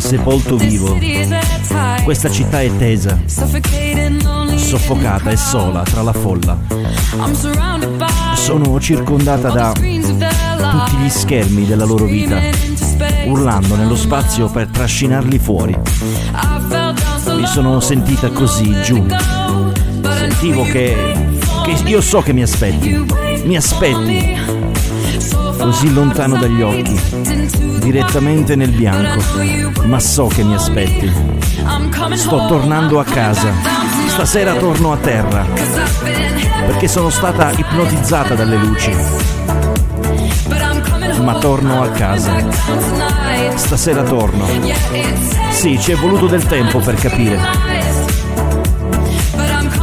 sepolto 0.00 0.56
vivo. 0.56 0.98
Questa 2.04 2.30
città 2.30 2.60
è 2.60 2.76
tesa, 2.76 3.18
soffocata 4.56 5.30
e 5.30 5.36
sola 5.36 5.82
tra 5.82 6.02
la 6.02 6.12
folla. 6.12 6.58
Sono 8.34 8.80
circondata 8.80 9.50
da 9.50 9.72
tutti 9.72 10.96
gli 10.96 11.08
schermi 11.08 11.66
della 11.66 11.84
loro 11.84 12.06
vita, 12.06 12.40
urlando 13.26 13.76
nello 13.76 13.96
spazio 13.96 14.48
per 14.48 14.68
trascinarli 14.68 15.38
fuori. 15.38 15.76
Mi 17.36 17.46
sono 17.46 17.80
sentita 17.80 18.30
così 18.30 18.82
giù. 18.82 19.04
Sentivo 20.02 20.64
che, 20.64 21.38
che 21.64 21.82
io 21.84 22.00
so 22.00 22.20
che 22.20 22.32
mi 22.32 22.42
aspetti. 22.42 23.04
Mi 23.44 23.56
aspetti. 23.56 24.61
Così 25.58 25.92
lontano 25.92 26.36
dagli 26.36 26.60
occhi, 26.60 27.00
direttamente 27.78 28.56
nel 28.56 28.70
bianco, 28.70 29.22
ma 29.84 30.00
so 30.00 30.26
che 30.26 30.42
mi 30.42 30.54
aspetti. 30.54 31.12
Sto 32.14 32.46
tornando 32.46 32.98
a 32.98 33.04
casa. 33.04 33.52
Stasera 34.08 34.54
torno 34.54 34.92
a 34.92 34.96
terra, 34.96 35.46
perché 36.66 36.88
sono 36.88 37.10
stata 37.10 37.52
ipnotizzata 37.52 38.34
dalle 38.34 38.56
luci. 38.56 38.94
Ma 41.22 41.34
torno 41.38 41.82
a 41.82 41.88
casa. 41.90 42.34
Stasera 43.54 44.02
torno. 44.02 44.44
Sì, 45.50 45.78
ci 45.80 45.92
è 45.92 45.96
voluto 45.96 46.26
del 46.26 46.44
tempo 46.44 46.78
per 46.80 46.94
capire. 46.96 47.38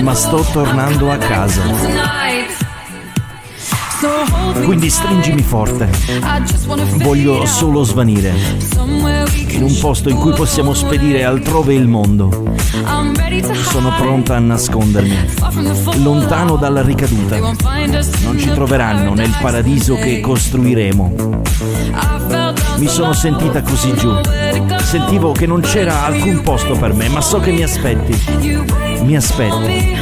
Ma 0.00 0.14
sto 0.14 0.44
tornando 0.52 1.10
a 1.12 1.16
casa. 1.16 2.19
Quindi 4.64 4.88
stringimi 4.88 5.42
forte. 5.42 5.90
Voglio 7.02 7.44
solo 7.44 7.82
svanire. 7.82 8.32
In 9.48 9.62
un 9.62 9.78
posto 9.78 10.08
in 10.08 10.16
cui 10.16 10.32
possiamo 10.32 10.72
spedire 10.72 11.24
altrove 11.24 11.74
il 11.74 11.86
mondo. 11.86 12.54
Sono 13.68 13.92
pronta 13.98 14.36
a 14.36 14.38
nascondermi. 14.38 15.16
Lontano 16.02 16.56
dalla 16.56 16.80
ricaduta. 16.80 17.38
Non 17.38 18.38
ci 18.38 18.50
troveranno 18.50 19.12
nel 19.12 19.36
paradiso 19.38 19.96
che 19.96 20.20
costruiremo. 20.20 21.40
Mi 22.76 22.88
sono 22.88 23.12
sentita 23.12 23.62
così 23.62 23.94
giù. 23.94 24.12
Sentivo 24.82 25.32
che 25.32 25.46
non 25.46 25.60
c'era 25.60 26.04
alcun 26.04 26.40
posto 26.42 26.76
per 26.76 26.94
me, 26.94 27.08
ma 27.08 27.20
so 27.20 27.38
che 27.40 27.52
mi 27.52 27.62
aspetti. 27.62 28.18
Mi 29.02 29.16
aspetti. 29.16 29.98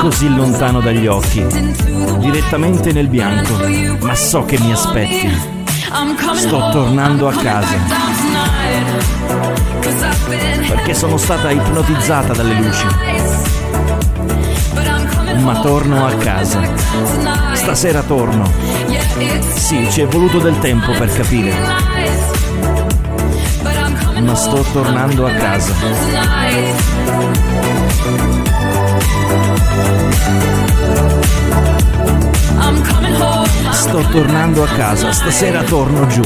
Così 0.00 0.28
lontano 0.34 0.80
dagli 0.80 1.06
occhi, 1.06 1.44
direttamente 2.18 2.92
nel 2.92 3.08
bianco, 3.08 3.54
ma 4.00 4.14
so 4.14 4.44
che 4.44 4.58
mi 4.58 4.72
aspetti. 4.72 5.54
Sto 6.34 6.68
tornando 6.70 7.28
a 7.28 7.32
casa. 7.32 7.76
Perché 10.68 10.94
sono 10.94 11.16
stata 11.16 11.50
ipnotizzata 11.50 12.32
dalle 12.34 12.54
luci. 12.54 12.86
Ma 15.40 15.60
torno 15.60 16.06
a 16.06 16.12
casa. 16.14 16.60
Stasera 17.52 18.02
torno. 18.02 18.50
Sì, 19.54 19.88
ci 19.90 20.02
è 20.02 20.06
voluto 20.06 20.38
del 20.38 20.58
tempo 20.58 20.92
per 20.92 21.10
capire. 21.10 21.54
Ma 24.20 24.34
sto 24.34 24.62
tornando 24.72 25.26
a 25.26 25.30
casa. 25.30 25.72
Sto 33.70 34.00
tornando 34.10 34.62
a 34.64 34.66
casa, 34.66 35.12
stasera 35.12 35.62
torno 35.62 36.06
giù. 36.08 36.22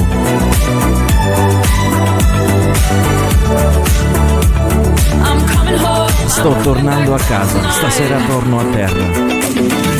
Sto 6.27 6.57
tornando 6.63 7.15
a 7.15 7.19
casa, 7.19 7.71
stasera 7.71 8.19
torno 8.27 8.59
a 8.59 8.65
terra. 8.65 10.00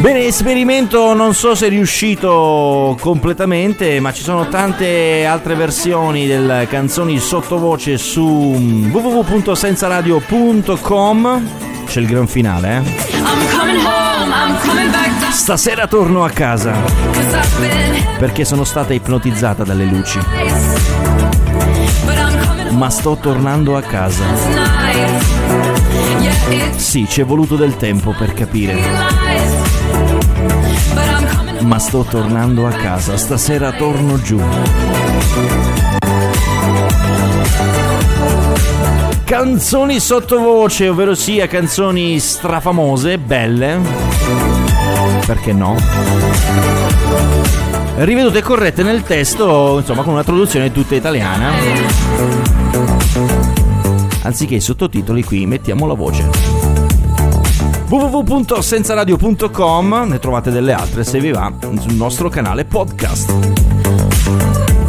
Bene, 0.00 0.24
esperimento 0.24 1.12
non 1.12 1.34
so 1.34 1.54
se 1.54 1.66
è 1.66 1.68
riuscito 1.68 2.96
completamente, 2.98 4.00
ma 4.00 4.14
ci 4.14 4.22
sono 4.22 4.48
tante 4.48 5.26
altre 5.26 5.54
versioni 5.54 6.26
delle 6.26 6.66
canzoni 6.70 7.18
sottovoce 7.18 7.98
su 7.98 8.22
www.senzaradio.com. 8.90 11.48
C'è 11.84 12.00
il 12.00 12.06
gran 12.06 12.26
finale, 12.26 12.78
eh? 12.78 12.82
Stasera 15.30 15.86
torno 15.86 16.24
a 16.24 16.30
casa 16.30 16.72
perché 18.16 18.46
sono 18.46 18.64
stata 18.64 18.94
ipnotizzata 18.94 19.64
dalle 19.64 19.84
luci. 19.84 20.18
Ma 22.70 22.88
sto 22.88 23.18
tornando 23.20 23.76
a 23.76 23.82
casa. 23.82 24.24
Sì, 26.76 27.06
ci 27.06 27.20
è 27.20 27.24
voluto 27.24 27.56
del 27.56 27.76
tempo 27.76 28.14
per 28.16 28.32
capire 28.32 29.49
ma 31.60 31.78
sto 31.78 32.02
tornando 32.02 32.66
a 32.66 32.70
casa, 32.70 33.16
stasera 33.16 33.72
torno 33.72 34.20
giù. 34.20 34.40
Canzoni 39.24 40.00
sottovoce, 40.00 40.88
ovvero 40.88 41.14
sia 41.14 41.46
canzoni 41.46 42.18
strafamose, 42.18 43.18
belle. 43.18 43.78
Perché 45.26 45.52
no? 45.52 45.76
Rivedute 47.96 48.42
corrette 48.42 48.82
nel 48.82 49.02
testo, 49.02 49.78
insomma, 49.78 50.02
con 50.02 50.14
una 50.14 50.24
traduzione 50.24 50.72
tutta 50.72 50.94
italiana. 50.94 51.50
Anziché 54.22 54.56
i 54.56 54.60
sottotitoli 54.60 55.22
qui 55.22 55.46
mettiamo 55.46 55.86
la 55.86 55.94
voce 55.94 56.59
www.senzaradio.com 57.90 60.04
ne 60.06 60.20
trovate 60.20 60.52
delle 60.52 60.72
altre 60.72 61.02
se 61.02 61.18
vi 61.18 61.32
va 61.32 61.52
sul 61.80 61.94
nostro 61.94 62.28
canale 62.28 62.64
podcast 62.64 64.79